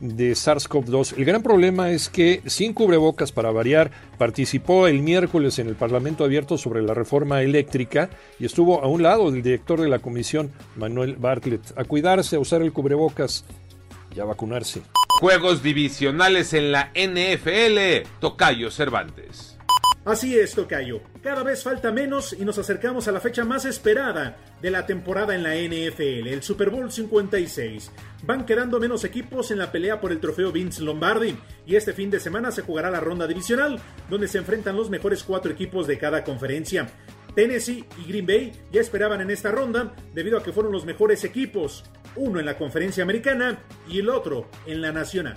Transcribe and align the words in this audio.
de 0.00 0.32
SARS-CoV-2. 0.32 1.14
El 1.16 1.24
gran 1.24 1.42
problema 1.42 1.90
es 1.90 2.08
que, 2.08 2.42
sin 2.46 2.72
cubrebocas 2.72 3.32
para 3.32 3.50
variar, 3.50 3.90
participó 4.18 4.86
el 4.86 5.02
miércoles 5.02 5.58
en 5.58 5.68
el 5.68 5.74
Parlamento 5.76 6.24
Abierto 6.24 6.58
sobre 6.58 6.82
la 6.82 6.94
reforma 6.94 7.42
eléctrica 7.42 8.08
y 8.38 8.46
estuvo 8.46 8.82
a 8.82 8.88
un 8.88 9.02
lado 9.02 9.30
del 9.30 9.42
director 9.42 9.80
de 9.80 9.88
la 9.88 9.98
comisión, 9.98 10.50
Manuel 10.76 11.16
Bartlett, 11.16 11.72
a 11.76 11.84
cuidarse, 11.84 12.36
a 12.36 12.40
usar 12.40 12.62
el 12.62 12.72
cubrebocas 12.72 13.44
y 14.14 14.20
a 14.20 14.24
vacunarse. 14.24 14.82
Juegos 15.20 15.62
divisionales 15.62 16.54
en 16.54 16.72
la 16.72 16.90
NFL, 16.94 18.08
Tocayo 18.20 18.70
Cervantes. 18.70 19.58
Así 20.04 20.38
es, 20.38 20.54
Tocayo. 20.54 21.02
Cada 21.22 21.42
vez 21.42 21.62
falta 21.62 21.92
menos 21.92 22.32
y 22.32 22.46
nos 22.46 22.56
acercamos 22.56 23.06
a 23.06 23.12
la 23.12 23.20
fecha 23.20 23.44
más 23.44 23.66
esperada 23.66 24.38
de 24.62 24.70
la 24.70 24.86
temporada 24.86 25.34
en 25.34 25.42
la 25.42 25.54
NFL, 25.54 26.26
el 26.26 26.42
Super 26.42 26.70
Bowl 26.70 26.90
56. 26.90 27.90
Van 28.22 28.46
quedando 28.46 28.80
menos 28.80 29.04
equipos 29.04 29.50
en 29.50 29.58
la 29.58 29.70
pelea 29.70 30.00
por 30.00 30.10
el 30.10 30.18
trofeo 30.18 30.52
Vince 30.52 30.82
Lombardi 30.82 31.36
y 31.66 31.76
este 31.76 31.92
fin 31.92 32.08
de 32.08 32.18
semana 32.18 32.50
se 32.50 32.62
jugará 32.62 32.90
la 32.90 33.00
ronda 33.00 33.26
divisional, 33.26 33.78
donde 34.08 34.26
se 34.26 34.38
enfrentan 34.38 34.74
los 34.74 34.88
mejores 34.88 35.22
cuatro 35.22 35.52
equipos 35.52 35.86
de 35.86 35.98
cada 35.98 36.24
conferencia. 36.24 36.88
Tennessee 37.34 37.84
y 37.98 38.08
Green 38.08 38.26
Bay 38.26 38.52
ya 38.72 38.80
esperaban 38.80 39.20
en 39.20 39.30
esta 39.30 39.50
ronda 39.50 39.94
debido 40.14 40.38
a 40.38 40.42
que 40.42 40.52
fueron 40.52 40.72
los 40.72 40.86
mejores 40.86 41.24
equipos, 41.24 41.84
uno 42.16 42.40
en 42.40 42.46
la 42.46 42.56
conferencia 42.56 43.02
americana 43.02 43.60
y 43.86 43.98
el 43.98 44.08
otro 44.08 44.48
en 44.66 44.80
la 44.80 44.92
nacional. 44.92 45.36